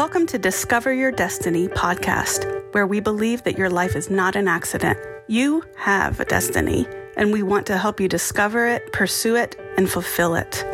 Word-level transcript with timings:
Welcome 0.00 0.26
to 0.28 0.38
Discover 0.38 0.94
Your 0.94 1.12
Destiny 1.12 1.68
podcast, 1.68 2.72
where 2.72 2.86
we 2.86 3.00
believe 3.00 3.42
that 3.42 3.58
your 3.58 3.68
life 3.68 3.94
is 3.94 4.08
not 4.08 4.34
an 4.34 4.48
accident. 4.48 4.98
You 5.28 5.62
have 5.76 6.18
a 6.20 6.24
destiny, 6.24 6.86
and 7.18 7.30
we 7.30 7.42
want 7.42 7.66
to 7.66 7.76
help 7.76 8.00
you 8.00 8.08
discover 8.08 8.66
it, 8.66 8.94
pursue 8.94 9.36
it, 9.36 9.60
and 9.76 9.90
fulfill 9.90 10.36
it. 10.36 10.64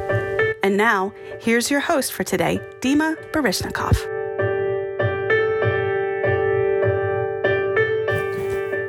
And 0.62 0.76
now, 0.76 1.12
here's 1.40 1.72
your 1.72 1.80
host 1.80 2.12
for 2.12 2.22
today, 2.22 2.60
Dima 2.78 3.16
Baryshnikov. 3.32 3.96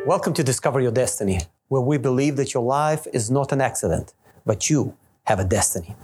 Welcome 0.05 0.35
to 0.35 0.43
Discover 0.43 0.81
Your 0.81 0.91
Destiny, 0.91 1.41
where 1.69 1.81
we 1.81 1.97
believe 1.97 2.35
that 2.35 2.53
your 2.53 2.61
life 2.61 3.07
is 3.11 3.31
not 3.31 3.51
an 3.51 3.59
accident, 3.59 4.13
but 4.45 4.69
you 4.69 4.95
have 5.23 5.39
a 5.39 5.45
destiny. 5.45 5.95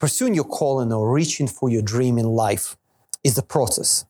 Pursuing 0.00 0.34
your 0.34 0.44
calling 0.44 0.92
or 0.92 1.12
reaching 1.12 1.46
for 1.46 1.68
your 1.68 1.82
dream 1.82 2.18
in 2.18 2.26
life 2.26 2.76
is 3.24 3.34
the 3.34 3.42
process. 3.42 4.04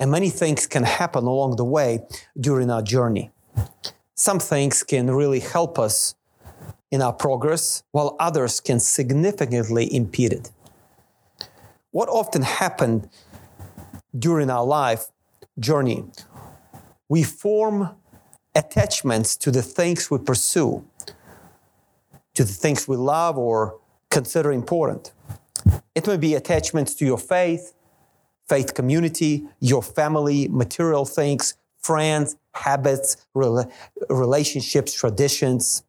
And 0.00 0.10
many 0.10 0.30
things 0.30 0.66
can 0.66 0.82
happen 0.82 1.24
along 1.24 1.56
the 1.56 1.64
way 1.64 2.00
during 2.38 2.70
our 2.70 2.82
journey. 2.82 3.30
Some 4.14 4.38
things 4.38 4.82
can 4.82 5.10
really 5.10 5.40
help 5.40 5.78
us 5.78 6.14
in 6.90 7.02
our 7.02 7.12
progress, 7.12 7.82
while 7.90 8.14
others 8.20 8.60
can 8.60 8.78
significantly 8.78 9.92
impede 9.92 10.32
it. 10.32 10.52
What 11.90 12.08
often 12.08 12.42
happened 12.42 13.08
during 14.16 14.48
our 14.48 14.64
life 14.64 15.06
journey, 15.58 16.04
we 17.08 17.24
form 17.24 17.96
attachments 18.54 19.36
to 19.36 19.50
the 19.50 19.62
things 19.62 20.10
we 20.10 20.18
pursue, 20.18 20.84
to 22.34 22.44
the 22.44 22.52
things 22.52 22.86
we 22.86 22.96
love 22.96 23.36
or 23.36 23.80
consider 24.10 24.52
important. 24.52 25.12
It 25.94 26.06
may 26.06 26.16
be 26.16 26.34
attachments 26.34 26.94
to 26.96 27.04
your 27.04 27.18
faith, 27.18 27.73
faith 28.48 28.74
community, 28.74 29.44
your 29.60 29.82
family, 29.82 30.48
material 30.48 31.04
things, 31.04 31.54
friends, 31.78 32.36
habits, 32.52 33.16
relationships, 34.08 34.92
traditions. 34.92 35.82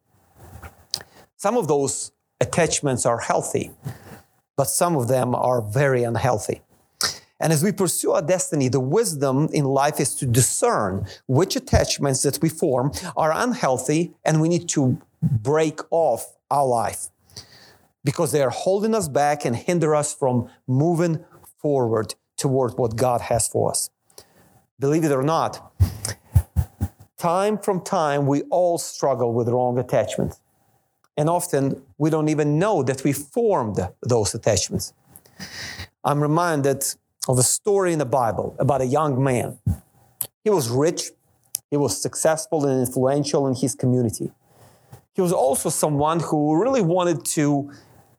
Some 1.36 1.56
of 1.56 1.68
those 1.68 2.12
attachments 2.40 3.06
are 3.06 3.18
healthy, 3.18 3.70
but 4.56 4.64
some 4.64 4.96
of 4.96 5.08
them 5.08 5.34
are 5.34 5.60
very 5.62 6.02
unhealthy. 6.02 6.60
And 7.38 7.52
as 7.52 7.62
we 7.62 7.72
pursue 7.72 8.12
our 8.12 8.22
destiny, 8.22 8.68
the 8.68 8.80
wisdom 8.80 9.48
in 9.52 9.66
life 9.66 10.00
is 10.00 10.14
to 10.16 10.26
discern 10.26 11.06
which 11.26 11.54
attachments 11.54 12.22
that 12.22 12.40
we 12.40 12.48
form 12.48 12.92
are 13.16 13.32
unhealthy 13.32 14.14
and 14.24 14.40
we 14.40 14.48
need 14.48 14.68
to 14.70 14.98
break 15.22 15.80
off 15.90 16.34
our 16.50 16.66
life 16.66 17.08
because 18.04 18.32
they 18.32 18.42
are 18.42 18.50
holding 18.50 18.94
us 18.94 19.08
back 19.08 19.44
and 19.44 19.56
hinder 19.56 19.94
us 19.94 20.14
from 20.14 20.48
moving 20.66 21.24
forward 21.58 22.14
toward 22.36 22.76
what 22.78 22.96
God 22.96 23.20
has 23.22 23.48
for 23.48 23.70
us. 23.70 23.90
Believe 24.78 25.04
it 25.04 25.12
or 25.12 25.22
not, 25.22 25.72
time 27.16 27.58
from 27.58 27.80
time 27.80 28.26
we 28.26 28.42
all 28.42 28.78
struggle 28.78 29.32
with 29.32 29.48
wrong 29.48 29.78
attachments. 29.78 30.40
And 31.16 31.30
often 31.30 31.82
we 31.96 32.10
don't 32.10 32.28
even 32.28 32.58
know 32.58 32.82
that 32.82 33.02
we 33.02 33.12
formed 33.12 33.78
those 34.02 34.34
attachments. 34.34 34.92
I'm 36.04 36.20
reminded 36.20 36.84
of 37.26 37.38
a 37.38 37.42
story 37.42 37.92
in 37.92 37.98
the 37.98 38.06
Bible 38.06 38.54
about 38.58 38.80
a 38.80 38.86
young 38.86 39.22
man. 39.22 39.58
He 40.44 40.50
was 40.50 40.68
rich, 40.68 41.10
he 41.70 41.76
was 41.76 42.00
successful 42.00 42.66
and 42.66 42.80
influential 42.86 43.46
in 43.46 43.54
his 43.54 43.74
community. 43.74 44.30
He 45.14 45.22
was 45.22 45.32
also 45.32 45.70
someone 45.70 46.20
who 46.20 46.62
really 46.62 46.82
wanted 46.82 47.24
to 47.36 47.72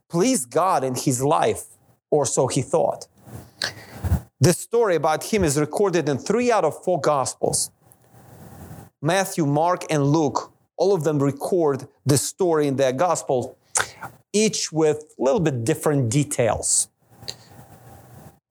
please 0.10 0.46
God 0.46 0.84
in 0.84 0.96
his 0.96 1.24
life, 1.24 1.66
or 2.10 2.26
so 2.26 2.48
he 2.48 2.62
thought. 2.62 3.08
The 4.40 4.54
story 4.54 4.96
about 4.96 5.24
him 5.24 5.44
is 5.44 5.60
recorded 5.60 6.08
in 6.08 6.20
three 6.20 6.52
out 6.52 6.64
of 6.64 6.84
four 6.84 7.02
Gospels 7.02 7.72
Matthew, 9.02 9.48
Mark, 9.48 9.86
and 9.90 10.04
Luke. 10.04 10.54
All 10.78 10.94
of 10.94 11.04
them 11.04 11.18
record 11.18 11.88
the 12.06 12.20
story 12.20 12.68
in 12.68 12.76
their 12.76 12.92
Gospel, 12.92 13.58
each 14.32 14.72
with 14.72 15.16
a 15.18 15.24
little 15.24 15.40
bit 15.40 15.64
different 15.64 16.10
details. 16.10 16.88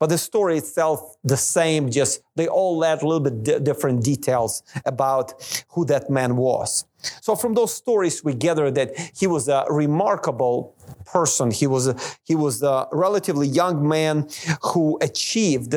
But 0.01 0.09
the 0.09 0.19
story 0.19 0.59
itself, 0.59 1.17
the 1.23 1.37
same, 1.37 1.89
just 1.91 2.21
they 2.35 2.49
all 2.49 2.85
add 2.85 3.03
a 3.03 3.07
little 3.07 3.21
bit 3.21 3.45
di- 3.45 3.59
different 3.61 4.03
details 4.03 4.65
about 4.85 5.65
who 5.71 5.85
that 5.85 6.11
man 6.11 6.37
was. 6.37 6.85
So 7.21 7.37
from 7.37 7.55
those 7.55 7.73
stories, 7.73 8.25
we 8.25 8.35
gather 8.35 8.71
that 8.71 8.95
he 9.17 9.27
was 9.27 9.49
a 9.49 9.65
remarkable 9.69 10.75
person. 11.05 11.51
He 11.51 11.67
was 11.67 11.89
a, 11.89 11.97
he 12.25 12.35
was 12.35 12.63
a 12.63 12.87
relatively 12.93 13.49
young 13.49 13.87
man 13.87 14.29
who 14.63 14.99
achieved 15.01 15.75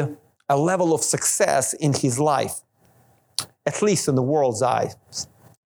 a 0.49 0.57
level 0.57 0.93
of 0.93 1.01
success 1.01 1.73
in 1.73 1.93
his 1.93 2.19
life, 2.19 2.61
at 3.65 3.81
least 3.81 4.07
in 4.07 4.15
the 4.15 4.23
world's 4.23 4.61
eyes. 4.61 4.95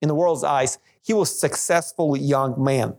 In 0.02 0.08
the 0.08 0.16
world's 0.16 0.44
eyes, 0.44 0.80
he 1.02 1.14
was 1.14 1.32
a 1.32 1.36
successful 1.36 2.18
young 2.18 2.62
man. 2.62 2.96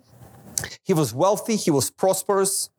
He 0.82 0.94
was 0.94 1.12
wealthy. 1.12 1.56
He 1.56 1.70
was 1.70 1.90
prosperous 1.90 2.70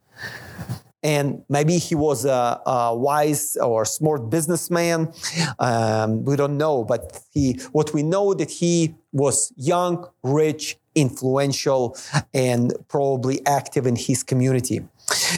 and 1.05 1.43
maybe 1.49 1.77
he 1.77 1.93
was 1.93 2.25
a, 2.25 2.59
a 2.65 2.95
wise 2.95 3.57
or 3.57 3.85
smart 3.85 4.31
businessman. 4.31 5.13
Um, 5.59 6.25
we 6.25 6.35
don't 6.35 6.57
know, 6.57 6.83
but 6.83 7.21
he, 7.31 7.59
what 7.73 7.93
we 7.93 8.01
know 8.01 8.33
that 8.33 8.49
he 8.49 8.95
was 9.11 9.53
young, 9.55 10.07
rich, 10.23 10.77
influential, 10.95 11.95
and 12.33 12.73
probably 12.87 13.45
active 13.45 13.85
in 13.85 13.95
his 13.95 14.23
community. 14.23 14.81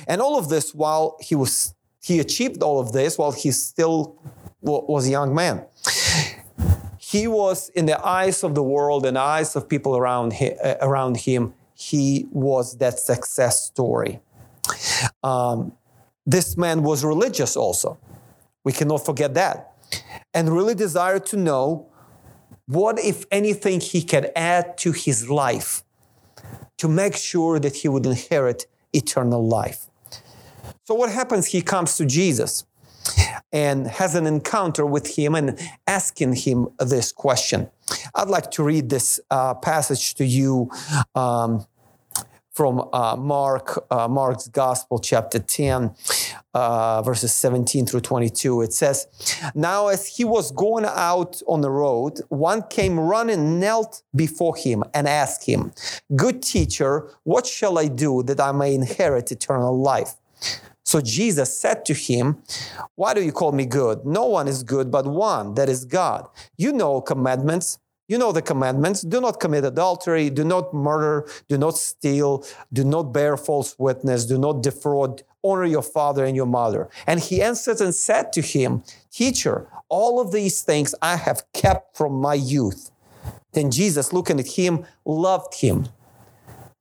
And 0.07 0.21
all 0.21 0.37
of 0.37 0.47
this 0.47 0.73
while 0.73 1.17
he 1.19 1.35
was, 1.35 1.75
he 2.01 2.21
achieved 2.21 2.63
all 2.63 2.79
of 2.79 2.93
this 2.93 3.17
while 3.17 3.33
he 3.33 3.51
still 3.51 4.15
was 4.61 5.05
a 5.05 5.11
young 5.11 5.35
man. 5.35 5.65
He 6.97 7.27
was 7.27 7.69
in 7.69 7.87
the 7.87 7.99
eyes 8.05 8.41
of 8.41 8.55
the 8.55 8.63
world 8.63 9.05
and 9.05 9.17
eyes 9.17 9.55
of 9.57 9.67
people 9.67 9.97
around 9.97 10.33
him, 10.33 10.53
around 10.81 11.17
him. 11.17 11.53
He 11.75 12.27
was 12.31 12.77
that 12.77 12.99
success 12.99 13.65
story. 13.65 14.21
Um, 15.23 15.73
this 16.25 16.57
man 16.57 16.83
was 16.83 17.03
religious 17.03 17.55
also. 17.55 17.97
We 18.63 18.73
cannot 18.73 19.05
forget 19.05 19.33
that. 19.35 19.73
And 20.33 20.49
really 20.49 20.75
desired 20.75 21.25
to 21.27 21.37
know 21.37 21.87
what, 22.65 22.99
if 22.99 23.25
anything, 23.31 23.79
he 23.79 24.01
can 24.01 24.27
add 24.35 24.77
to 24.79 24.91
his 24.91 25.29
life 25.29 25.83
to 26.77 26.87
make 26.87 27.15
sure 27.15 27.59
that 27.59 27.77
he 27.77 27.87
would 27.87 28.05
inherit 28.05 28.67
eternal 28.93 29.47
life. 29.47 29.87
So, 30.83 30.95
what 30.95 31.11
happens? 31.11 31.47
He 31.47 31.61
comes 31.61 31.95
to 31.97 32.05
Jesus 32.05 32.65
and 33.51 33.87
has 33.87 34.15
an 34.15 34.27
encounter 34.27 34.85
with 34.85 35.15
him 35.15 35.35
and 35.35 35.57
asking 35.87 36.33
him 36.33 36.67
this 36.79 37.11
question. 37.11 37.69
I'd 38.13 38.27
like 38.27 38.51
to 38.51 38.63
read 38.63 38.89
this 38.89 39.19
uh, 39.31 39.53
passage 39.55 40.15
to 40.15 40.25
you 40.25 40.69
um, 41.15 41.65
from 42.57 42.89
uh, 42.91 43.15
Mark, 43.15 43.85
uh, 43.91 44.07
Mark's 44.07 44.47
Gospel, 44.47 44.97
chapter 44.97 45.37
10, 45.37 45.93
uh, 46.55 47.03
verses 47.03 47.31
17 47.35 47.85
through 47.85 47.99
22. 47.99 48.63
It 48.63 48.73
says, 48.73 49.05
Now 49.53 49.89
as 49.89 50.07
he 50.07 50.25
was 50.25 50.51
going 50.51 50.85
out 50.85 51.39
on 51.47 51.61
the 51.61 51.69
road, 51.69 52.19
one 52.29 52.63
came 52.63 52.99
running, 52.99 53.59
knelt 53.59 54.01
before 54.15 54.55
him, 54.55 54.83
and 54.95 55.07
asked 55.07 55.45
him, 55.45 55.71
Good 56.15 56.41
teacher, 56.41 57.07
what 57.25 57.45
shall 57.45 57.77
I 57.77 57.89
do 57.89 58.23
that 58.23 58.39
I 58.39 58.51
may 58.51 58.73
inherit 58.73 59.31
eternal 59.31 59.79
life? 59.79 60.15
So 60.83 60.99
Jesus 60.99 61.55
said 61.55 61.85
to 61.85 61.93
him, 61.93 62.41
Why 62.95 63.13
do 63.13 63.21
you 63.21 63.31
call 63.31 63.51
me 63.51 63.67
good? 63.67 64.03
No 64.03 64.25
one 64.25 64.47
is 64.47 64.63
good 64.63 64.89
but 64.89 65.05
one, 65.05 65.53
that 65.53 65.69
is 65.69 65.85
God. 65.85 66.27
You 66.57 66.73
know 66.73 67.01
commandments. 67.01 67.77
You 68.07 68.17
know 68.17 68.31
the 68.31 68.41
commandments. 68.41 69.01
Do 69.01 69.19
not 69.19 69.39
commit 69.41 69.65
adultery, 69.65 70.29
do 70.29 70.45
not 70.45 70.73
murder, 70.73 71.27
do 71.49 71.57
not 71.57 71.77
steal, 71.77 72.45
do 72.71 72.85
not 72.85 73.11
bear 73.11 73.35
false 73.35 73.77
witness, 73.77 74.25
do 74.25 74.37
not 74.37 74.63
defraud, 74.63 75.23
honor 75.43 75.65
your 75.65 75.81
father 75.81 76.23
and 76.23 76.35
your 76.35 76.45
mother. 76.45 76.89
And 77.05 77.19
he 77.19 77.41
answered 77.41 77.81
and 77.81 77.93
said 77.93 78.31
to 78.33 78.41
him, 78.41 78.83
Teacher, 79.11 79.67
all 79.89 80.21
of 80.21 80.31
these 80.31 80.61
things 80.61 80.95
I 81.01 81.17
have 81.17 81.43
kept 81.53 81.97
from 81.97 82.13
my 82.13 82.33
youth. 82.33 82.91
Then 83.51 83.71
Jesus, 83.71 84.13
looking 84.13 84.39
at 84.39 84.47
him, 84.47 84.85
loved 85.03 85.55
him 85.55 85.89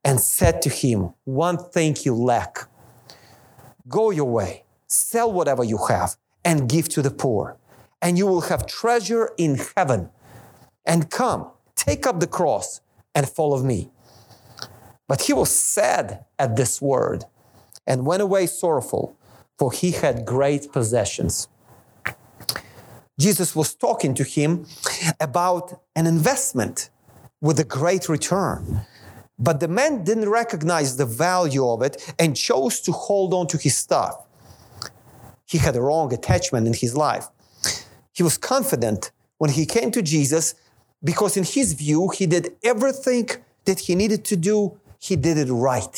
and 0.04 0.20
said 0.20 0.62
to 0.62 0.68
him, 0.68 1.12
One 1.24 1.58
thing 1.58 1.96
you 2.04 2.14
lack. 2.14 2.68
Go 3.88 4.10
your 4.10 4.30
way, 4.30 4.62
sell 4.86 5.32
whatever 5.32 5.64
you 5.64 5.78
have, 5.88 6.16
and 6.44 6.68
give 6.68 6.88
to 6.90 7.02
the 7.02 7.10
poor, 7.10 7.56
and 8.00 8.16
you 8.16 8.26
will 8.28 8.42
have 8.42 8.66
treasure 8.66 9.32
in 9.36 9.58
heaven 9.76 10.10
and 10.86 11.10
come, 11.10 11.50
take 11.74 12.06
up 12.06 12.20
the 12.20 12.26
cross 12.26 12.80
and 13.14 13.28
follow 13.28 13.62
me. 13.62 13.90
But 15.08 15.22
he 15.22 15.32
was 15.32 15.50
sad 15.50 16.24
at 16.38 16.56
this 16.56 16.80
word 16.82 17.24
and 17.86 18.06
went 18.06 18.22
away 18.22 18.46
sorrowful, 18.46 19.16
for 19.58 19.72
he 19.72 19.92
had 19.92 20.24
great 20.24 20.72
possessions. 20.72 21.48
Jesus 23.18 23.56
was 23.56 23.74
talking 23.74 24.14
to 24.14 24.24
him 24.24 24.66
about 25.20 25.80
an 25.94 26.06
investment 26.06 26.90
with 27.40 27.58
a 27.58 27.64
great 27.64 28.08
return. 28.08 28.82
But 29.38 29.60
the 29.60 29.68
man 29.68 30.04
didn't 30.04 30.28
recognize 30.28 30.96
the 30.96 31.06
value 31.06 31.68
of 31.68 31.82
it 31.82 32.14
and 32.18 32.36
chose 32.36 32.80
to 32.82 32.92
hold 32.92 33.34
on 33.34 33.46
to 33.48 33.58
his 33.58 33.76
stuff. 33.76 34.22
he 35.48 35.58
had 35.58 35.76
a 35.76 35.80
wrong 35.80 36.12
attachment 36.12 36.66
in 36.66 36.74
his 36.74 36.96
life. 36.96 37.28
He 38.12 38.22
was 38.22 38.36
confident 38.36 39.12
when 39.38 39.50
he 39.50 39.64
came 39.64 39.90
to 39.92 40.02
Jesus 40.02 40.54
because, 41.06 41.36
in 41.36 41.44
his 41.44 41.68
view, 41.72 42.00
he 42.18 42.26
did 42.26 42.44
everything 42.72 43.26
that 43.64 43.78
he 43.86 43.94
needed 43.94 44.22
to 44.30 44.36
do, 44.36 44.58
he 44.98 45.14
did 45.14 45.36
it 45.38 45.50
right. 45.70 45.96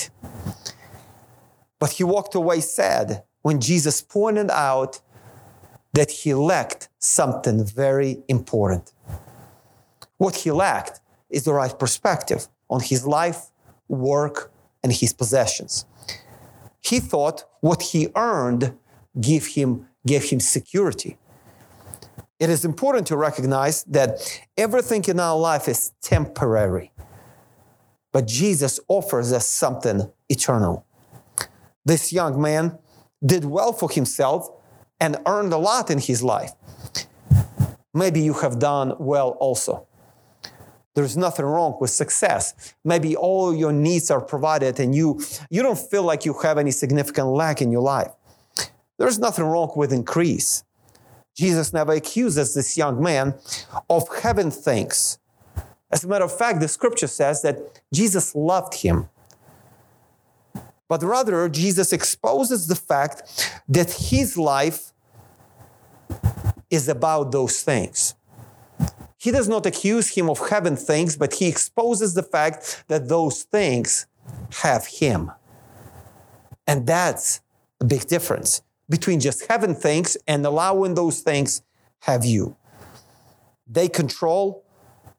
But 1.81 1.91
he 1.93 2.05
walked 2.05 2.35
away 2.35 2.61
sad 2.61 3.23
when 3.41 3.59
Jesus 3.61 4.03
pointed 4.03 4.51
out 4.51 5.01
that 5.95 6.11
he 6.11 6.35
lacked 6.35 6.89
something 6.99 7.65
very 7.65 8.13
important. 8.29 8.93
What 10.19 10.35
he 10.43 10.51
lacked 10.51 11.01
is 11.31 11.45
the 11.45 11.55
right 11.55 11.77
perspective 11.85 12.49
on 12.69 12.81
his 12.81 13.07
life, 13.07 13.41
work, 13.89 14.53
and 14.83 14.93
his 14.93 15.13
possessions. 15.15 15.87
He 16.81 17.01
thought 17.01 17.45
what 17.61 17.81
he 17.91 18.09
earned 18.15 18.75
gave 19.19 19.47
him, 19.57 19.89
gave 20.07 20.25
him 20.25 20.41
security. 20.41 21.17
It 22.41 22.51
is 22.51 22.65
important 22.65 23.07
to 23.09 23.17
recognize 23.17 23.83
that 23.85 24.41
everything 24.57 25.05
in 25.09 25.19
our 25.19 25.37
life 25.37 25.69
is 25.69 25.93
temporary, 26.01 26.93
but 28.13 28.27
Jesus 28.27 28.79
offers 28.87 29.33
us 29.33 29.49
something 29.49 30.11
eternal. 30.29 30.87
This 31.85 32.13
young 32.13 32.41
man 32.41 32.79
did 33.25 33.45
well 33.45 33.73
for 33.73 33.91
himself 33.91 34.49
and 35.01 35.17
earned 35.27 35.53
a 35.53 35.59
lot 35.59 35.91
in 35.91 35.99
his 35.99 36.23
life. 36.23 36.53
Maybe 37.93 38.21
you 38.21 38.35
have 38.35 38.59
done 38.59 38.95
well 38.99 39.31
also. 39.41 39.89
There's 40.95 41.17
nothing 41.17 41.45
wrong 41.45 41.77
with 41.81 41.91
success. 41.91 42.75
Maybe 42.85 43.17
all 43.17 43.55
your 43.55 43.73
needs 43.73 44.11
are 44.11 44.21
provided 44.21 44.79
and 44.81 44.95
you, 44.95 45.21
you 45.51 45.63
don't 45.63 45.79
feel 45.79 46.03
like 46.03 46.25
you 46.25 46.35
have 46.43 46.59
any 46.59 46.71
significant 46.71 47.29
lack 47.29 47.63
in 47.63 47.73
your 47.73 47.83
life. 47.83 48.13
There's 48.99 49.19
nothing 49.19 49.45
wrong 49.45 49.73
with 49.77 49.93
increase. 49.93 50.65
Jesus 51.39 51.73
never 51.73 51.93
accuses 51.93 52.53
this 52.53 52.77
young 52.77 53.01
man 53.01 53.33
of 53.89 54.09
having 54.23 54.51
things. 54.51 55.19
As 55.89 56.03
a 56.03 56.09
matter 56.09 56.25
of 56.25 56.37
fact, 56.37 56.59
the 56.59 56.67
scripture 56.67 57.07
says 57.07 57.43
that 57.43 57.81
Jesus 57.95 58.35
loved 58.35 58.75
him. 58.75 59.09
But 60.89 61.03
rather, 61.05 61.49
Jesus 61.49 61.93
exposes 61.93 62.67
the 62.67 62.75
fact 62.75 63.63
that 63.69 63.91
his 64.11 64.37
life 64.37 64.93
is 66.71 66.89
about 66.89 67.31
those 67.31 67.63
things. 67.63 68.17
He 69.17 69.31
does 69.31 69.49
not 69.49 69.65
accuse 69.65 70.09
him 70.17 70.29
of 70.29 70.51
having 70.51 70.77
things, 70.77 71.17
but 71.17 71.35
he 71.35 71.47
exposes 71.47 72.15
the 72.15 72.23
fact 72.25 72.85
that 72.89 73.09
those 73.09 73.45
things 73.45 74.07
have 74.63 74.87
him. 74.87 75.31
And 76.67 76.85
that's 76.87 77.43
a 77.81 77.85
big 77.85 78.07
difference 78.09 78.63
between 78.89 79.21
just 79.21 79.47
having 79.47 79.75
things 79.75 80.17
and 80.27 80.45
allowing 80.45 80.95
those 80.95 81.21
things 81.21 81.63
have 82.01 82.25
you. 82.25 82.57
They 83.67 83.89
control 83.89 84.65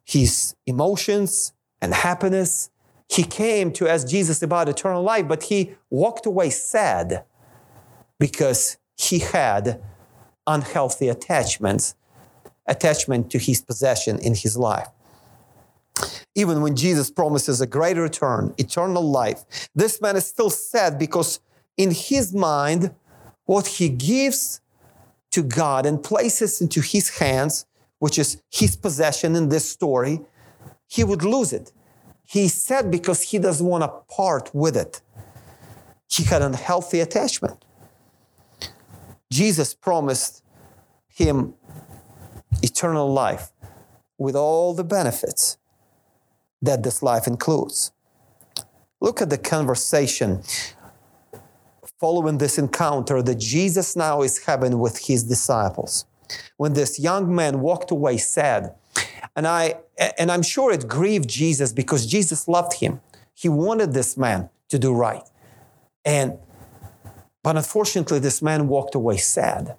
his 0.04 0.56
emotions 0.66 1.54
and 1.82 1.94
happiness. 1.94 2.70
He 3.08 3.24
came 3.24 3.72
to 3.74 3.88
ask 3.88 4.08
Jesus 4.08 4.42
about 4.42 4.70
eternal 4.70 5.04
life, 5.04 5.28
but 5.28 5.44
he 5.44 5.76
walked 5.90 6.26
away 6.26 6.50
sad 6.50 7.26
because 8.20 8.78
he 8.98 9.20
had 9.20 9.82
unhealthy 10.48 11.08
attachments 11.10 11.96
attachment 12.70 13.32
to 13.32 13.40
his 13.40 13.62
possession 13.62 14.20
in 14.20 14.36
his 14.36 14.56
life. 14.56 14.88
Even 16.36 16.62
when 16.62 16.76
Jesus 16.76 17.12
promises 17.12 17.60
a 17.60 17.68
greater 17.68 18.04
return, 18.04 18.54
eternal 18.58 19.02
life, 19.04 19.70
this 19.76 20.00
man 20.02 20.16
is 20.16 20.26
still 20.26 20.50
sad 20.50 20.98
because 20.98 21.40
in 21.76 21.92
his 21.92 22.34
mind, 22.34 22.94
what 23.50 23.66
he 23.66 23.90
gives 23.90 24.62
to 25.32 25.42
God 25.42 25.88
and 25.88 26.04
places 26.04 26.62
into 26.62 26.82
his 26.82 27.18
hands, 27.18 27.66
which 27.98 28.20
is 28.20 28.44
his 28.52 28.76
possession 28.76 29.36
in 29.36 29.50
this 29.50 29.68
story, 29.68 30.22
he 30.88 31.04
would 31.04 31.24
lose 31.24 31.52
it. 31.52 31.72
He's 32.24 32.54
sad 32.54 32.92
because 32.92 33.24
he 33.32 33.40
doesn't 33.40 33.66
want 33.66 33.84
to 33.84 34.16
part 34.16 34.54
with 34.54 34.78
it. 34.78 35.02
He 36.08 36.26
had 36.26 36.44
an 36.44 36.50
unhealthy 36.50 37.00
attachment. 37.00 37.66
Jesus 39.32 39.74
promised 39.74 40.44
him 41.08 41.56
eternal 42.62 43.12
life 43.12 43.52
with 44.20 44.36
all 44.36 44.76
the 44.76 44.84
benefits 44.84 45.58
that 46.62 46.84
this 46.84 47.02
life 47.02 47.26
includes. 47.26 47.94
Look 49.02 49.24
at 49.24 49.32
the 49.32 49.40
conversation 49.40 50.44
following 52.00 52.38
this 52.38 52.58
encounter 52.58 53.22
that 53.22 53.36
Jesus 53.36 53.96
now 53.96 54.22
is 54.22 54.46
having 54.46 54.80
with 54.80 54.98
his 54.98 55.24
disciples. 55.24 56.06
When 56.58 56.74
this 56.74 57.00
young 57.00 57.34
man 57.34 57.60
walked 57.60 57.92
away 57.92 58.18
sad, 58.18 58.76
and 59.36 59.48
I 59.48 59.76
and 60.18 60.32
I'm 60.32 60.42
sure 60.42 60.72
it 60.72 60.88
grieved 60.88 61.30
Jesus 61.30 61.74
because 61.74 62.06
Jesus 62.06 62.48
loved 62.48 62.74
him. 62.76 63.02
He 63.34 63.50
wanted 63.50 63.94
this 63.94 64.18
man 64.18 64.50
to 64.70 64.80
do 64.80 64.94
right. 64.94 65.24
And 66.06 66.38
but 67.44 67.58
unfortunately 67.58 68.20
this 68.20 68.42
man 68.42 68.68
walked 68.68 68.96
away 68.96 69.18
sad 69.18 69.76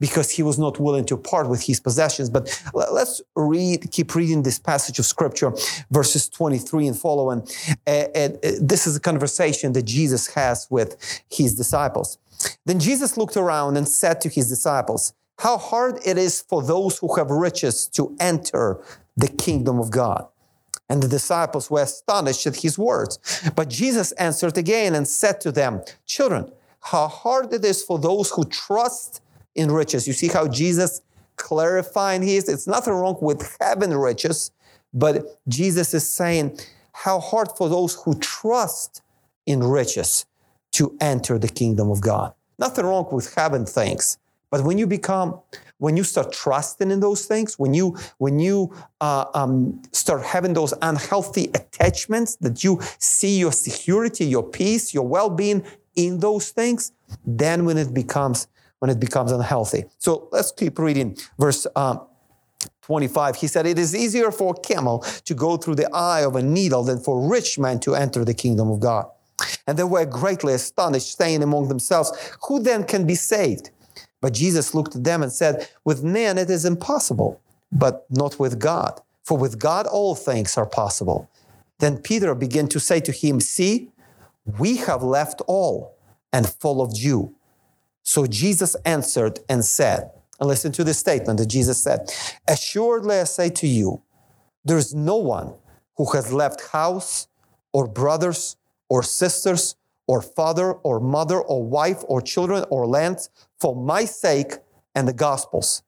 because 0.00 0.30
he 0.30 0.42
was 0.42 0.58
not 0.58 0.80
willing 0.80 1.04
to 1.06 1.16
part 1.16 1.48
with 1.48 1.62
his 1.62 1.80
possessions. 1.80 2.28
But 2.28 2.60
let's 2.74 3.22
read, 3.36 3.90
keep 3.90 4.14
reading 4.14 4.42
this 4.42 4.58
passage 4.58 4.98
of 4.98 5.06
scripture, 5.06 5.52
verses 5.90 6.28
23 6.28 6.88
and 6.88 6.98
following. 6.98 7.46
And 7.86 8.38
this 8.60 8.86
is 8.86 8.96
a 8.96 9.00
conversation 9.00 9.72
that 9.74 9.84
Jesus 9.84 10.26
has 10.34 10.66
with 10.70 11.22
his 11.30 11.54
disciples. 11.54 12.18
Then 12.66 12.80
Jesus 12.80 13.16
looked 13.16 13.36
around 13.36 13.76
and 13.76 13.88
said 13.88 14.20
to 14.22 14.28
his 14.28 14.48
disciples, 14.48 15.14
How 15.38 15.56
hard 15.56 16.00
it 16.04 16.18
is 16.18 16.42
for 16.42 16.62
those 16.62 16.98
who 16.98 17.14
have 17.16 17.30
riches 17.30 17.86
to 17.88 18.16
enter 18.20 18.82
the 19.16 19.28
kingdom 19.28 19.78
of 19.78 19.90
God. 19.90 20.26
And 20.88 21.02
the 21.02 21.08
disciples 21.08 21.70
were 21.70 21.82
astonished 21.82 22.46
at 22.46 22.56
his 22.56 22.78
words. 22.78 23.18
But 23.56 23.70
Jesus 23.70 24.12
answered 24.12 24.58
again 24.58 24.94
and 24.94 25.08
said 25.08 25.40
to 25.42 25.52
them, 25.52 25.82
Children, 26.04 26.52
how 26.80 27.08
hard 27.08 27.52
it 27.54 27.64
is 27.64 27.82
for 27.82 27.98
those 27.98 28.30
who 28.30 28.44
trust 28.44 29.22
in 29.54 29.70
riches. 29.70 30.06
You 30.06 30.12
see 30.12 30.28
how 30.28 30.48
Jesus 30.48 31.00
clarifying 31.36 32.22
his, 32.22 32.48
it's 32.48 32.66
nothing 32.66 32.94
wrong 32.94 33.18
with 33.20 33.56
having 33.60 33.92
riches, 33.92 34.50
but 34.92 35.40
Jesus 35.48 35.94
is 35.94 36.08
saying 36.08 36.58
how 36.92 37.18
hard 37.18 37.48
for 37.56 37.68
those 37.68 37.94
who 37.94 38.14
trust 38.20 39.02
in 39.46 39.60
riches 39.62 40.26
to 40.72 40.96
enter 41.00 41.38
the 41.38 41.48
kingdom 41.48 41.90
of 41.90 42.00
God. 42.00 42.32
Nothing 42.58 42.86
wrong 42.86 43.08
with 43.10 43.34
having 43.34 43.66
things, 43.66 44.18
but 44.50 44.62
when 44.62 44.78
you 44.78 44.86
become, 44.86 45.40
when 45.78 45.96
you 45.96 46.04
start 46.04 46.32
trusting 46.32 46.90
in 46.92 47.00
those 47.00 47.26
things, 47.26 47.58
when 47.58 47.74
you 47.74 47.96
when 48.18 48.38
you 48.38 48.72
uh, 49.00 49.24
um, 49.34 49.82
start 49.90 50.22
having 50.22 50.52
those 50.52 50.72
unhealthy 50.80 51.50
attachments 51.54 52.36
that 52.36 52.62
you 52.62 52.80
see 52.98 53.38
your 53.38 53.50
security, 53.50 54.24
your 54.24 54.44
peace, 54.44 54.94
your 54.94 55.06
well-being 55.06 55.64
in 55.96 56.20
those 56.20 56.50
things, 56.50 56.92
then 57.26 57.64
when 57.64 57.76
it 57.76 57.92
becomes 57.92 58.46
when 58.84 58.90
it 58.90 59.00
becomes 59.00 59.32
unhealthy. 59.32 59.86
So 59.96 60.28
let's 60.30 60.52
keep 60.52 60.78
reading 60.78 61.16
verse 61.38 61.66
um, 61.74 62.02
25. 62.82 63.36
He 63.36 63.46
said, 63.46 63.64
It 63.64 63.78
is 63.78 63.96
easier 63.96 64.30
for 64.30 64.54
a 64.54 64.60
camel 64.60 64.98
to 65.24 65.34
go 65.34 65.56
through 65.56 65.76
the 65.76 65.90
eye 65.94 66.20
of 66.20 66.36
a 66.36 66.42
needle 66.42 66.82
than 66.84 66.98
for 67.00 67.24
a 67.24 67.26
rich 67.26 67.58
man 67.58 67.80
to 67.80 67.94
enter 67.94 68.26
the 68.26 68.34
kingdom 68.34 68.70
of 68.70 68.80
God. 68.80 69.06
And 69.66 69.78
they 69.78 69.84
were 69.84 70.04
greatly 70.04 70.52
astonished, 70.52 71.16
saying 71.16 71.42
among 71.42 71.68
themselves, 71.68 72.12
Who 72.46 72.60
then 72.60 72.84
can 72.84 73.06
be 73.06 73.14
saved? 73.14 73.70
But 74.20 74.34
Jesus 74.34 74.74
looked 74.74 74.94
at 74.96 75.04
them 75.04 75.22
and 75.22 75.32
said, 75.32 75.66
With 75.86 76.04
men 76.04 76.36
it 76.36 76.50
is 76.50 76.66
impossible, 76.66 77.40
but 77.72 78.04
not 78.10 78.38
with 78.38 78.58
God. 78.58 79.00
For 79.22 79.38
with 79.38 79.58
God 79.58 79.86
all 79.86 80.14
things 80.14 80.58
are 80.58 80.66
possible. 80.66 81.30
Then 81.78 81.96
Peter 81.96 82.34
began 82.34 82.68
to 82.68 82.78
say 82.78 83.00
to 83.00 83.12
him, 83.12 83.40
See, 83.40 83.88
we 84.58 84.76
have 84.76 85.02
left 85.02 85.40
all 85.46 85.96
and 86.34 86.46
followed 86.46 86.98
you. 86.98 87.34
So 88.04 88.26
Jesus 88.26 88.76
answered 88.84 89.40
and 89.48 89.64
said, 89.64 90.10
and 90.38 90.48
listen 90.48 90.72
to 90.72 90.84
this 90.84 90.98
statement 90.98 91.38
that 91.38 91.46
Jesus 91.46 91.82
said 91.82 92.12
Assuredly, 92.46 93.16
I 93.16 93.24
say 93.24 93.50
to 93.50 93.66
you, 93.66 94.02
there 94.64 94.78
is 94.78 94.94
no 94.94 95.16
one 95.16 95.54
who 95.96 96.04
has 96.12 96.32
left 96.32 96.68
house 96.68 97.28
or 97.72 97.88
brothers 97.88 98.56
or 98.88 99.02
sisters 99.02 99.76
or 100.06 100.20
father 100.20 100.72
or 100.72 101.00
mother 101.00 101.40
or 101.40 101.64
wife 101.64 102.02
or 102.06 102.20
children 102.20 102.64
or 102.68 102.86
lands 102.86 103.30
for 103.58 103.74
my 103.74 104.04
sake 104.04 104.58
and 104.94 105.08
the 105.08 105.12
gospel's, 105.12 105.82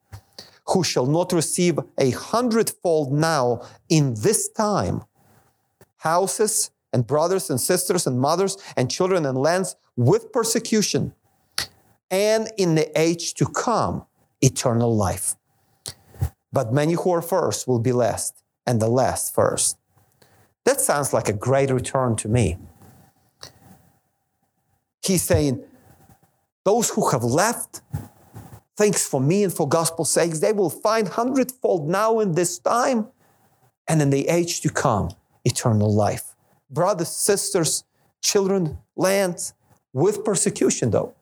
who 0.69 0.83
shall 0.83 1.07
not 1.07 1.33
receive 1.33 1.79
a 1.99 2.11
hundredfold 2.11 3.13
now 3.13 3.61
in 3.89 4.15
this 4.15 4.49
time 4.49 5.03
houses 5.99 6.71
and 6.93 7.07
brothers 7.07 7.51
and 7.51 7.61
sisters 7.61 8.07
and 8.07 8.19
mothers 8.19 8.57
and 8.77 8.91
children 8.91 9.27
and 9.27 9.37
lands 9.37 9.77
with 9.97 10.33
persecution 10.33 11.13
and 12.11 12.49
in 12.57 12.75
the 12.75 12.99
age 12.99 13.35
to 13.35 13.47
come, 13.47 14.05
eternal 14.41 14.95
life. 14.95 15.35
But 16.53 16.73
many 16.73 16.95
who 16.95 17.11
are 17.11 17.23
first 17.23 17.67
will 17.67 17.79
be 17.79 17.93
last, 17.93 18.43
and 18.67 18.81
the 18.81 18.89
last 18.89 19.35
first. 19.35 19.79
That 20.65 20.81
sounds 20.81 21.13
like 21.13 21.29
a 21.29 21.33
great 21.33 21.71
return 21.71 22.17
to 22.17 22.29
me. 22.29 22.59
He's 25.03 25.23
saying, 25.23 25.63
Those 26.65 26.91
who 26.91 27.11
have 27.11 27.23
left 27.23 27.83
things 28.77 29.07
for 29.07 29.21
me 29.21 29.45
and 29.45 29.53
for 29.53 29.69
gospel's 29.69 30.11
sakes, 30.11 30.41
they 30.41 30.53
will 30.53 30.71
find 30.71 31.09
hundredfold 31.09 31.89
now 31.89 32.21
in 32.21 32.33
this 32.33 32.59
time 32.59 33.09
and 33.89 34.03
in 34.03 34.11
the 34.11 34.29
age 34.29 34.61
to 34.63 34.71
come 34.71 35.11
eternal 35.45 35.95
life. 35.95 36.35
Brothers, 36.71 37.09
sisters, 37.09 37.85
children, 38.21 38.79
lands, 38.97 39.55
with 39.93 40.25
persecution 40.25 40.91
though. 40.91 41.16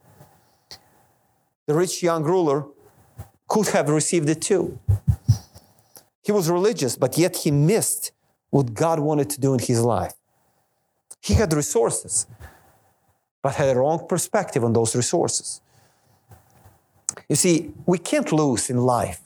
The 1.66 1.75
rich 1.75 2.02
young 2.02 2.25
ruler 2.25 2.66
could 3.49 3.68
have 3.68 3.88
received 3.88 4.28
it 4.28 4.42
too. 4.42 4.78
He 6.23 6.33
was 6.33 6.50
religious, 6.50 6.97
but 6.97 7.18
yet 7.18 7.37
he 7.37 7.50
missed 7.50 8.12
what 8.50 8.75
God 8.75 9.00
wanted 9.00 9.30
to 9.30 9.40
do 9.40 9.52
in 9.52 9.61
his 9.61 9.80
life. 9.83 10.14
He 11.21 11.35
had 11.35 11.52
resources, 11.52 12.26
but 13.42 13.54
had 13.54 13.76
a 13.76 13.78
wrong 13.78 14.06
perspective 14.09 14.64
on 14.64 14.73
those 14.73 14.94
resources. 14.94 15.61
You 17.28 17.37
see, 17.37 17.73
we 17.87 17.99
can't 17.99 18.30
lose 18.33 18.71
in 18.71 18.78
life 18.78 19.21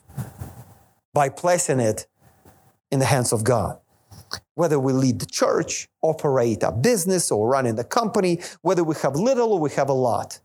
by 1.12 1.28
placing 1.28 1.80
it 1.80 2.06
in 2.90 2.98
the 3.00 3.04
hands 3.04 3.32
of 3.32 3.44
God. 3.44 3.78
Whether 4.54 4.78
we 4.78 4.92
lead 4.92 5.20
the 5.20 5.26
church, 5.26 5.88
operate 6.02 6.62
a 6.62 6.72
business, 6.72 7.30
or 7.30 7.48
run 7.48 7.66
in 7.66 7.76
the 7.76 7.84
company, 7.84 8.40
whether 8.62 8.84
we 8.84 8.94
have 9.02 9.16
little 9.16 9.52
or 9.52 9.60
we 9.60 9.70
have 9.70 9.88
a 9.88 9.94
lot, 9.94 10.40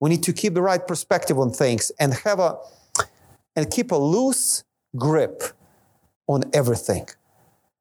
we 0.00 0.10
need 0.10 0.22
to 0.24 0.32
keep 0.32 0.54
the 0.54 0.62
right 0.62 0.86
perspective 0.86 1.38
on 1.38 1.50
things 1.52 1.90
and 1.98 2.14
have 2.14 2.38
a 2.38 2.58
and 3.56 3.70
keep 3.70 3.92
a 3.92 3.96
loose 3.96 4.64
grip 4.96 5.42
on 6.26 6.42
everything, 6.52 7.06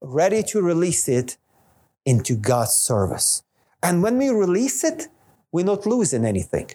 ready 0.02 0.44
to 0.44 0.62
release 0.62 1.08
it 1.08 1.38
into 2.06 2.36
God's 2.36 2.74
service. 2.74 3.44
And 3.82 4.04
when 4.04 4.18
we 4.18 4.30
release 4.30 4.84
it, 4.84 5.08
we're 5.52 5.66
not 5.66 5.86
losing 5.86 6.26
anything. 6.26 6.70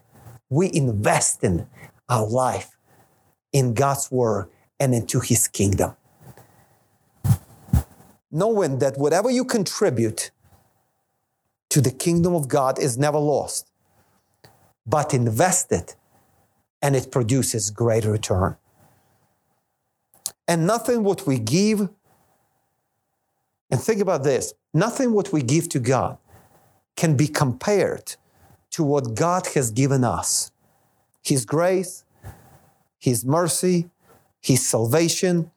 We 0.50 0.70
invest 0.72 1.44
in 1.44 1.66
our 2.08 2.26
life 2.26 2.76
in 3.52 3.74
God's 3.74 4.10
word 4.10 4.48
and 4.80 4.94
into 4.94 5.20
his 5.20 5.48
kingdom. 5.48 5.94
Knowing 8.30 8.78
that 8.78 8.98
whatever 8.98 9.30
you 9.30 9.44
contribute 9.44 10.30
to 11.70 11.80
the 11.80 11.90
kingdom 11.90 12.34
of 12.34 12.48
God 12.48 12.78
is 12.78 12.98
never 12.98 13.18
lost, 13.18 13.67
but 14.88 15.12
invested 15.12 15.94
and 16.80 16.96
it 16.96 17.10
produces 17.10 17.70
great 17.70 18.04
return. 18.04 18.56
And 20.46 20.66
nothing 20.66 21.04
what 21.04 21.26
we 21.26 21.38
give, 21.38 21.88
and 23.70 23.80
think 23.80 24.00
about 24.00 24.24
this 24.24 24.54
nothing 24.72 25.12
what 25.12 25.32
we 25.32 25.42
give 25.42 25.68
to 25.68 25.78
God 25.78 26.18
can 26.96 27.16
be 27.16 27.26
compared 27.26 28.16
to 28.70 28.82
what 28.82 29.14
God 29.14 29.46
has 29.54 29.70
given 29.70 30.04
us 30.04 30.50
His 31.22 31.44
grace, 31.44 32.04
His 32.98 33.24
mercy, 33.24 33.90
His 34.40 34.66
salvation, 34.66 35.50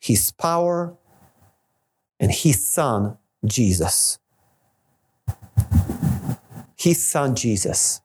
His 0.00 0.32
power, 0.32 0.94
and 2.18 2.30
His 2.30 2.66
Son, 2.66 3.18
Jesus. 3.44 4.18
His 6.76 7.04
Son, 7.04 7.34
Jesus. 7.34 8.00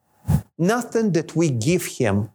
Nothing 0.58 1.12
that 1.12 1.36
we 1.36 1.50
give 1.50 1.86
Him 1.86 2.30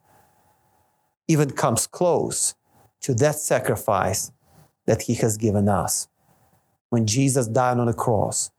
even 1.28 1.52
comes 1.52 1.88
close 1.88 2.56
to 3.02 3.14
that 3.16 3.36
sacrifice 3.36 4.32
that 4.86 5.04
He 5.04 5.16
has 5.16 5.38
given 5.38 5.68
us 5.68 6.08
when 6.90 7.06
Jesus 7.06 7.48
died 7.48 7.78
on 7.78 7.88
the 7.88 7.94
cross 7.94 8.52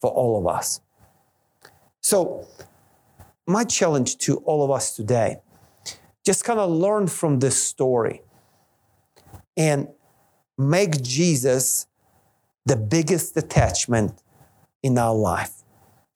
for 0.00 0.10
all 0.10 0.38
of 0.38 0.46
us. 0.46 0.80
So, 2.00 2.46
my 3.46 3.64
challenge 3.64 4.18
to 4.18 4.38
all 4.38 4.64
of 4.64 4.70
us 4.70 4.96
today 4.96 5.40
just 6.24 6.44
kind 6.44 6.58
of 6.58 6.70
learn 6.70 7.06
from 7.06 7.40
this 7.40 7.62
story 7.62 8.22
and 9.56 9.88
make 10.56 11.02
Jesus 11.02 11.86
the 12.64 12.76
biggest 12.76 13.36
attachment 13.36 14.22
in 14.82 14.96
our 14.98 15.14
life. 15.14 15.62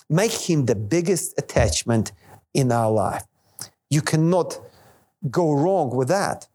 Make 0.09 0.33
him 0.33 0.67
the 0.67 0.77
biggest 0.77 1.35
attachment 1.39 2.13
in 2.57 2.73
our 2.73 2.91
life. 2.91 3.25
You 3.91 4.03
cannot 4.03 4.59
go 5.31 5.53
wrong 5.53 5.95
with 5.95 6.09
that. 6.09 6.49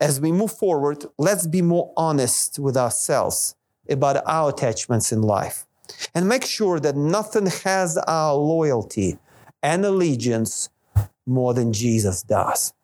As 0.00 0.20
we 0.20 0.30
move 0.30 0.52
forward, 0.52 1.06
let's 1.18 1.46
be 1.46 1.62
more 1.62 1.92
honest 1.96 2.58
with 2.58 2.76
ourselves 2.76 3.56
about 3.88 4.22
our 4.26 4.50
attachments 4.50 5.10
in 5.12 5.22
life 5.22 5.66
and 6.14 6.28
make 6.28 6.44
sure 6.44 6.78
that 6.80 6.96
nothing 6.96 7.46
has 7.46 7.96
our 8.06 8.34
loyalty 8.34 9.18
and 9.62 9.84
allegiance 9.84 10.68
more 11.26 11.54
than 11.54 11.72
Jesus 11.72 12.22
does. 12.22 12.74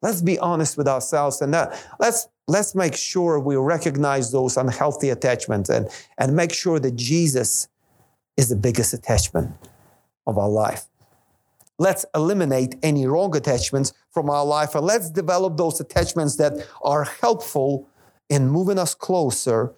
Let's 0.00 0.22
be 0.22 0.38
honest 0.38 0.76
with 0.76 0.88
ourselves 0.88 1.42
and 1.42 1.54
uh, 1.54 1.74
let's 2.00 2.28
let's 2.48 2.74
make 2.74 2.96
sure 2.96 3.38
we 3.38 3.56
recognize 3.56 4.32
those 4.32 4.56
unhealthy 4.56 5.10
attachments 5.10 5.70
and, 5.70 5.88
and 6.18 6.34
make 6.34 6.52
sure 6.52 6.80
that 6.80 6.96
Jesus 6.96 7.68
is 8.36 8.48
the 8.48 8.56
biggest 8.56 8.92
attachment 8.92 9.52
of 10.26 10.38
our 10.38 10.48
life. 10.48 10.86
Let's 11.78 12.04
eliminate 12.14 12.76
any 12.82 13.06
wrong 13.06 13.34
attachments 13.36 13.92
from 14.10 14.30
our 14.30 14.44
life 14.44 14.74
and 14.74 14.86
let's 14.86 15.10
develop 15.10 15.56
those 15.56 15.80
attachments 15.80 16.36
that 16.36 16.52
are 16.82 17.04
helpful 17.04 17.88
in 18.28 18.48
moving 18.48 18.78
us 18.78 18.94
closer 18.94 19.74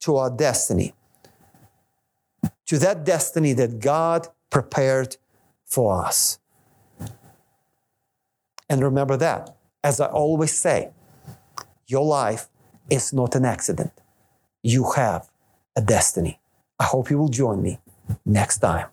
to 0.00 0.16
our 0.16 0.30
destiny, 0.30 0.94
to 2.66 2.78
that 2.78 3.04
destiny 3.04 3.52
that 3.54 3.80
God 3.80 4.28
prepared 4.50 5.16
for 5.64 6.04
us. 6.04 6.38
And 8.68 8.82
remember 8.82 9.16
that, 9.16 9.56
as 9.82 10.00
I 10.00 10.06
always 10.06 10.56
say, 10.56 10.90
your 11.86 12.04
life 12.04 12.48
is 12.90 13.12
not 13.12 13.34
an 13.34 13.44
accident. 13.44 13.92
You 14.62 14.92
have 14.96 15.28
a 15.76 15.80
destiny. 15.80 16.40
I 16.78 16.84
hope 16.84 17.10
you 17.10 17.18
will 17.18 17.28
join 17.28 17.62
me 17.62 17.78
next 18.24 18.58
time. 18.58 18.86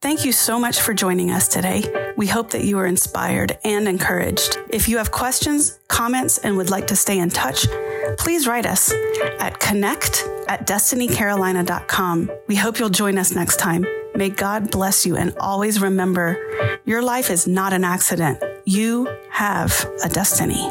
Thank 0.00 0.24
you 0.24 0.30
so 0.30 0.60
much 0.60 0.80
for 0.80 0.94
joining 0.94 1.32
us 1.32 1.48
today. 1.48 2.12
We 2.16 2.28
hope 2.28 2.50
that 2.50 2.62
you 2.62 2.78
are 2.78 2.86
inspired 2.86 3.58
and 3.64 3.88
encouraged. 3.88 4.56
If 4.70 4.88
you 4.88 4.96
have 4.98 5.10
questions, 5.10 5.80
comments, 5.88 6.38
and 6.38 6.56
would 6.56 6.70
like 6.70 6.86
to 6.88 6.96
stay 6.96 7.18
in 7.18 7.30
touch, 7.30 7.66
please 8.16 8.46
write 8.46 8.64
us 8.64 8.92
at 9.40 9.58
connect 9.58 10.24
at 10.46 10.68
destinycarolina.com. 10.68 12.30
We 12.46 12.54
hope 12.54 12.78
you'll 12.78 12.90
join 12.90 13.18
us 13.18 13.34
next 13.34 13.56
time. 13.56 13.84
May 14.14 14.30
God 14.30 14.70
bless 14.70 15.04
you 15.04 15.16
and 15.16 15.36
always 15.38 15.80
remember 15.80 16.38
your 16.84 17.02
life 17.02 17.28
is 17.28 17.48
not 17.48 17.72
an 17.72 17.82
accident. 17.82 18.40
You 18.64 19.08
have 19.30 19.84
a 20.04 20.08
destiny. 20.08 20.62